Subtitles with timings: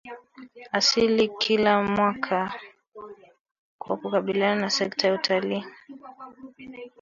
[0.71, 2.53] asili kila mwaka
[3.77, 5.65] Kwa kukabiliana na sekta ya utalii